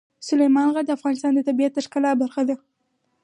[0.27, 2.55] سلیمان غر د افغانستان د طبیعت د ښکلا برخه ده.